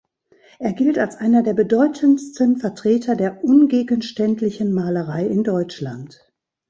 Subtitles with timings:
[0.57, 6.33] Er gilt als einer der bedeutendsten Vertreter der ungegenständlichen Malerei in Deutschland.